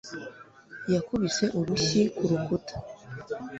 yakubise 0.93 1.45
urushyi 1.59 2.01
ku 2.15 2.23
rukuta 2.29 2.75